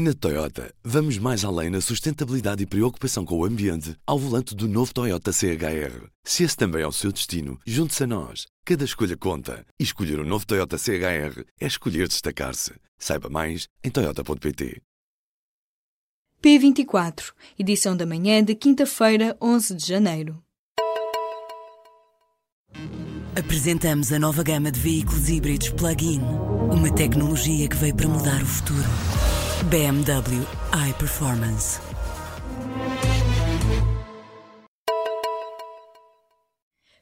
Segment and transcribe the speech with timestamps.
[0.00, 4.68] Na Toyota, vamos mais além na sustentabilidade e preocupação com o ambiente ao volante do
[4.68, 6.06] novo Toyota CHR.
[6.22, 8.46] Se esse também é o seu destino, junte-se a nós.
[8.64, 9.66] Cada escolha conta.
[9.76, 12.74] E escolher o um novo Toyota CHR é escolher destacar-se.
[12.96, 14.80] Saiba mais em Toyota.pt.
[16.40, 20.40] P24, edição da manhã de quinta-feira, 11 de janeiro.
[23.36, 26.20] Apresentamos a nova gama de veículos híbridos plug-in.
[26.70, 29.17] Uma tecnologia que veio para mudar o futuro.
[29.64, 31.87] BMW iPerformance.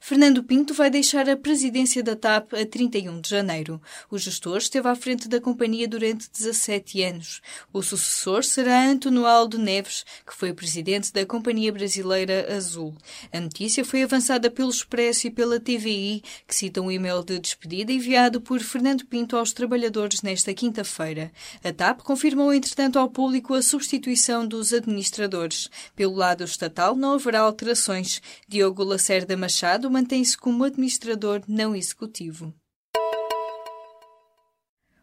[0.09, 3.83] Fernando Pinto vai deixar a presidência da TAP a 31 de janeiro.
[4.09, 7.42] O gestor esteve à frente da companhia durante 17 anos.
[7.73, 12.95] O sucessor será António Aldo Neves, que foi presidente da Companhia Brasileira Azul.
[13.32, 17.91] A notícia foi avançada pelo Expresso e pela TVI, que citam um e-mail de despedida
[17.91, 21.32] enviado por Fernando Pinto aos trabalhadores nesta quinta-feira.
[21.65, 25.68] A TAP confirmou, entretanto, ao público a substituição dos administradores.
[25.96, 28.23] Pelo lado estatal, não haverá alterações.
[28.46, 32.52] Diogo Lacerda Machado mantém-se como administrador não executivo.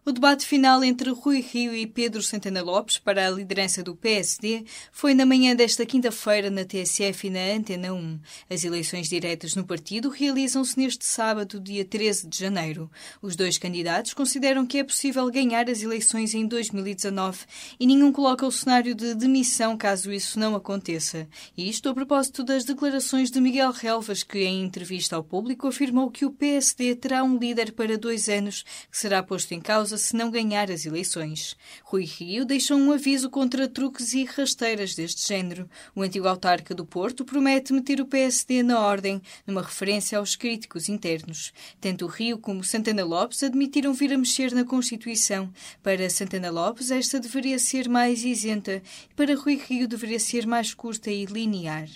[0.06, 4.66] O debate final entre Rui Rio e Pedro Santana Lopes para a liderança do PSD
[4.92, 8.20] foi na manhã desta quinta-feira na TSF e na Antena 1.
[8.50, 12.92] As eleições diretas no partido realizam-se neste sábado, dia 13 de janeiro.
[13.22, 17.46] Os dois candidatos consideram que é possível ganhar as eleições em 2019
[17.80, 21.26] e nenhum coloca o cenário de demissão caso isso não aconteça.
[21.58, 26.26] Isto a propósito das declarações de Miguel Relvas, que em entrevista ao público afirmou que
[26.26, 30.16] o PSD terá um líder para dois anos que será posto em causa causa se
[30.16, 31.56] não ganhar as eleições.
[31.84, 35.70] Rui Rio deixou um aviso contra truques e rasteiras deste género.
[35.96, 40.90] O antigo autarca do Porto promete meter o PSD na ordem, numa referência aos críticos
[40.90, 41.54] internos.
[41.80, 45.52] Tanto Rio como Santana Lopes admitiram vir a mexer na Constituição.
[45.82, 50.74] Para Santana Lopes, esta deveria ser mais isenta e para Rui Rio deveria ser mais
[50.74, 51.88] curta e linear.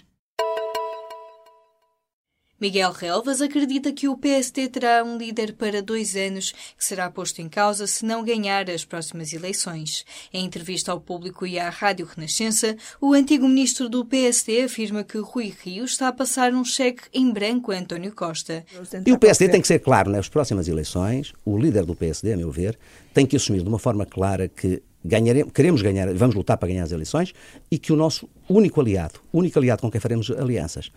[2.59, 7.39] Miguel Relvas acredita que o PST terá um líder para dois anos que será posto
[7.39, 10.03] em causa se não ganhar as próximas eleições.
[10.33, 15.19] Em entrevista ao público e à Rádio Renascença, o antigo ministro do PST afirma que
[15.19, 18.65] Rui Rio está a passar um cheque em branco a António Costa.
[19.05, 22.37] E o PSD tem que ser claro nas próximas eleições, o líder do PSD, a
[22.37, 22.75] meu ver,
[23.13, 26.83] tem que assumir de uma forma clara que ganharemos, queremos ganhar, vamos lutar para ganhar
[26.83, 27.33] as eleições
[27.69, 30.91] e que o nosso único aliado, único aliado com quem faremos alianças,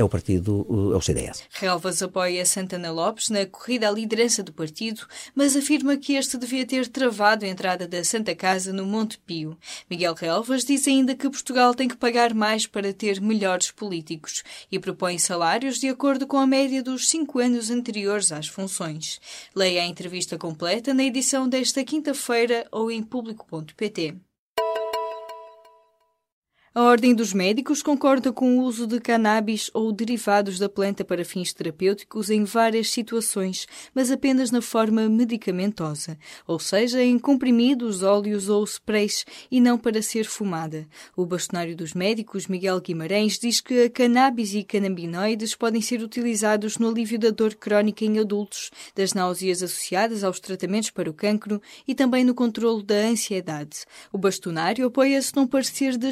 [0.00, 1.42] é o partido, é o CDS.
[1.50, 6.66] Relvas apoia Santana Lopes na corrida à liderança do partido, mas afirma que este devia
[6.66, 9.56] ter travado a entrada da Santa Casa no Monte Pio.
[9.88, 14.78] Miguel Relvas diz ainda que Portugal tem que pagar mais para ter melhores políticos e
[14.78, 19.20] propõe salários de acordo com a média dos cinco anos anteriores às funções.
[19.54, 24.29] Leia a entrevista completa na edição desta quinta-feira ou em público.pt.
[26.72, 31.24] A Ordem dos Médicos concorda com o uso de cannabis ou derivados da planta para
[31.24, 36.16] fins terapêuticos em várias situações, mas apenas na forma medicamentosa,
[36.46, 40.86] ou seja, em comprimidos, óleos ou sprays, e não para ser fumada.
[41.16, 46.78] O bastonário dos médicos, Miguel Guimarães, diz que a cannabis e canabinoides podem ser utilizados
[46.78, 51.60] no alívio da dor crónica em adultos, das náuseas associadas aos tratamentos para o cancro
[51.84, 53.80] e também no controlo da ansiedade.
[54.12, 56.06] O bastonário apoia-se num parecer de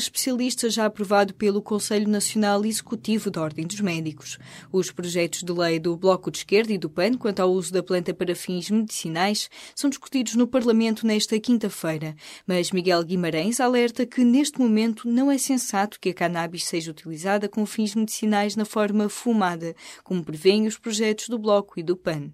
[0.49, 4.39] especialista já aprovado pelo Conselho Nacional Executivo da Ordem dos Médicos.
[4.73, 7.83] Os projetos de lei do Bloco de Esquerda e do PAN quanto ao uso da
[7.83, 12.17] planta para fins medicinais são discutidos no Parlamento nesta quinta-feira,
[12.47, 17.49] mas Miguel Guimarães alerta que neste momento não é sensato que a cannabis seja utilizada
[17.49, 22.33] com fins medicinais na forma fumada, como prevêem os projetos do Bloco e do PAN.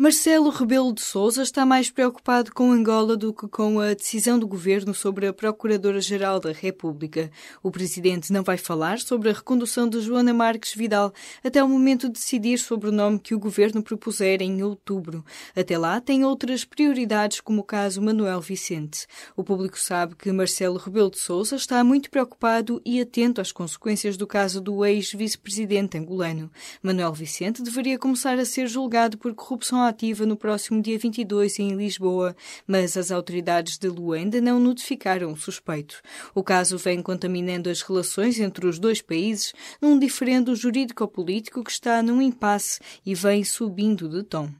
[0.00, 4.46] Marcelo Rebelo de Sousa está mais preocupado com Angola do que com a decisão do
[4.46, 7.32] governo sobre a Procuradora-Geral da República.
[7.64, 12.06] O presidente não vai falar sobre a recondução de Joana Marques Vidal até o momento
[12.06, 15.24] de decidir sobre o nome que o governo propuser em outubro.
[15.56, 19.04] Até lá, tem outras prioridades, como o caso Manuel Vicente.
[19.36, 24.16] O público sabe que Marcelo Rebelo de Sousa está muito preocupado e atento às consequências
[24.16, 26.48] do caso do ex-vice-presidente angolano.
[26.80, 31.74] Manuel Vicente deveria começar a ser julgado por corrupção ativa no próximo dia 22 em
[31.74, 32.36] Lisboa,
[32.66, 36.00] mas as autoridades de Luanda não notificaram o suspeito.
[36.34, 42.02] O caso vem contaminando as relações entre os dois países num diferendo jurídico-político que está
[42.02, 44.50] num impasse e vem subindo de tom.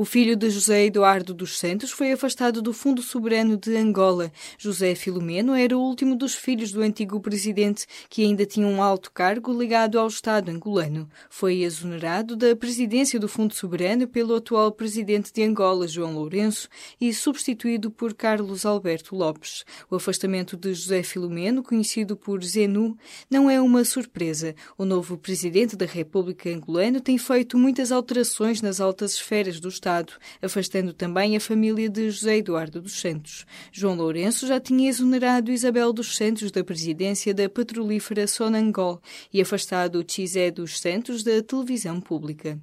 [0.00, 4.32] O filho de José Eduardo dos Santos foi afastado do Fundo Soberano de Angola.
[4.56, 9.12] José Filomeno era o último dos filhos do antigo presidente, que ainda tinha um alto
[9.12, 11.06] cargo ligado ao Estado angolano.
[11.28, 16.66] Foi exonerado da presidência do Fundo Soberano pelo atual presidente de Angola, João Lourenço,
[16.98, 19.66] e substituído por Carlos Alberto Lopes.
[19.90, 22.96] O afastamento de José Filomeno, conhecido por Zenu,
[23.30, 24.54] não é uma surpresa.
[24.78, 29.89] O novo presidente da República Angolana tem feito muitas alterações nas altas esferas do Estado
[29.90, 33.44] Estado, afastando também a família de José Eduardo dos Santos.
[33.72, 39.00] João Lourenço já tinha exonerado Isabel dos Santos da presidência da petrolífera Sonangol
[39.32, 42.60] e afastado Chisé dos Santos da televisão pública.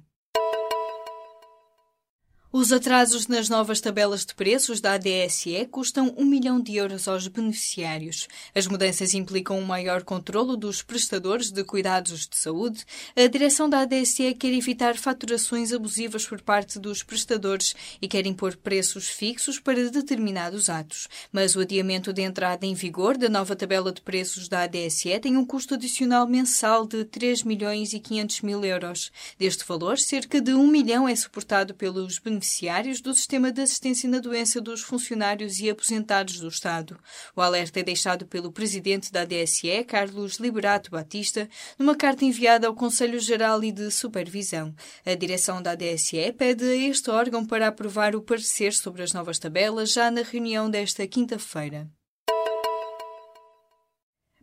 [2.50, 7.28] Os atrasos nas novas tabelas de preços da ADSE custam um milhão de euros aos
[7.28, 8.26] beneficiários.
[8.54, 12.86] As mudanças implicam um maior controlo dos prestadores de cuidados de saúde.
[13.14, 18.56] A direção da ADSE quer evitar faturações abusivas por parte dos prestadores e quer impor
[18.56, 21.06] preços fixos para determinados atos.
[21.30, 25.36] Mas o adiamento de entrada em vigor da nova tabela de preços da ADSE tem
[25.36, 29.12] um custo adicional mensal de 3 milhões e 500 mil euros.
[29.38, 34.08] Deste valor, cerca de 1 milhão é suportado pelos beneficiários beneficiários do sistema de assistência
[34.08, 36.96] na doença dos funcionários e aposentados do Estado.
[37.34, 41.48] O alerta é deixado pelo presidente da DSE, Carlos Liberato Batista,
[41.78, 44.72] numa carta enviada ao Conselho Geral e de Supervisão.
[45.04, 49.38] A direção da DSE pede a este órgão para aprovar o parecer sobre as novas
[49.38, 51.90] tabelas já na reunião desta quinta-feira.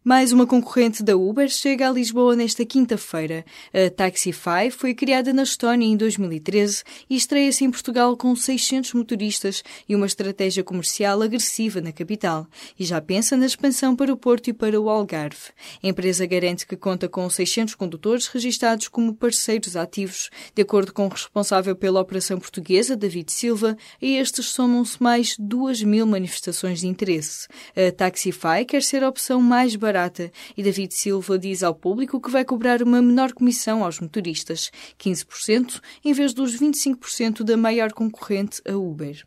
[0.08, 3.44] Mais uma concorrente da Uber chega a Lisboa nesta quinta-feira.
[3.74, 9.64] A Taxify foi criada na Estónia em 2013 e estreia-se em Portugal com 600 motoristas
[9.90, 12.46] e uma estratégia comercial agressiva na capital.
[12.78, 15.50] E já pensa na expansão para o Porto e para o Algarve.
[15.82, 20.30] A empresa garante que conta com 600 condutores registados como parceiros ativos.
[20.54, 25.82] De acordo com o responsável pela operação portuguesa, David Silva, a estes somam-se mais 2
[25.82, 27.48] mil manifestações de interesse.
[27.76, 32.20] A Taxify quer ser a opção mais barata barata e David Silva diz ao público
[32.20, 34.70] que vai cobrar uma menor comissão aos motoristas,
[35.00, 39.26] 15%, em vez dos 25% da maior concorrente, a Uber.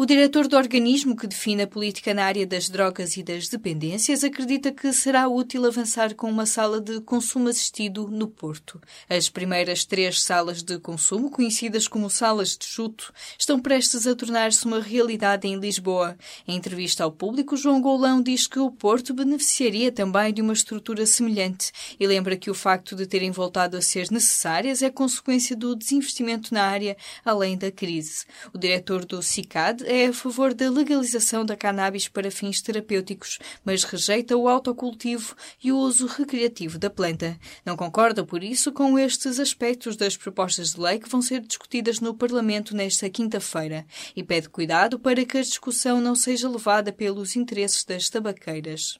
[0.00, 4.22] O diretor do organismo que define a política na área das drogas e das dependências
[4.22, 8.80] acredita que será útil avançar com uma sala de consumo assistido no Porto.
[9.10, 14.64] As primeiras três salas de consumo, conhecidas como salas de chuto, estão prestes a tornar-se
[14.66, 16.16] uma realidade em Lisboa.
[16.46, 21.04] Em entrevista ao público, João Goulão diz que o Porto beneficiaria também de uma estrutura
[21.06, 25.74] semelhante e lembra que o facto de terem voltado a ser necessárias é consequência do
[25.74, 28.26] desinvestimento na área, além da crise.
[28.54, 33.84] O diretor do CICAD é a favor da legalização da cannabis para fins terapêuticos, mas
[33.84, 37.38] rejeita o autocultivo e o uso recreativo da planta.
[37.64, 42.00] Não concorda, por isso, com estes aspectos das propostas de lei que vão ser discutidas
[42.00, 47.34] no Parlamento nesta quinta-feira e pede cuidado para que a discussão não seja levada pelos
[47.34, 48.98] interesses das tabaqueiras.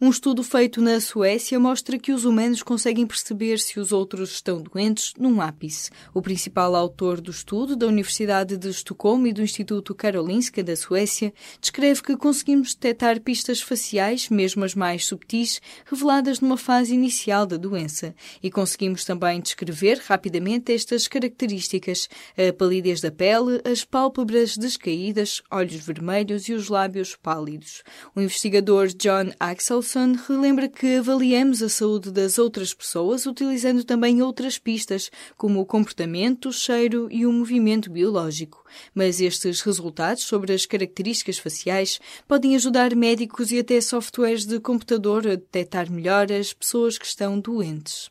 [0.00, 4.62] Um estudo feito na Suécia mostra que os humanos conseguem perceber se os outros estão
[4.62, 5.90] doentes num ápice.
[6.14, 11.34] O principal autor do estudo, da Universidade de Estocolmo e do Instituto Karolinska da Suécia,
[11.60, 17.56] descreve que conseguimos detectar pistas faciais, mesmo as mais subtis, reveladas numa fase inicial da
[17.56, 18.14] doença.
[18.40, 25.84] E conseguimos também descrever rapidamente estas características: a palidez da pele, as pálpebras descaídas, olhos
[25.84, 27.82] vermelhos e os lábios pálidos.
[28.14, 34.20] O investigador John Axel Wilson relembra que avaliamos a saúde das outras pessoas utilizando também
[34.20, 38.62] outras pistas, como o comportamento, o cheiro e o movimento biológico.
[38.94, 45.26] Mas estes resultados sobre as características faciais podem ajudar médicos e até softwares de computador
[45.26, 48.10] a detectar melhor as pessoas que estão doentes.